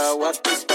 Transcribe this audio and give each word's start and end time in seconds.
what 0.00 0.42
this 0.44 0.69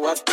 meto 0.00 0.31